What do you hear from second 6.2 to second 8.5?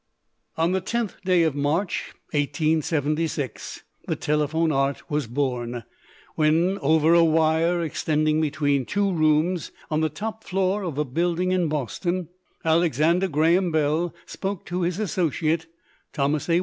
when, over a wire extending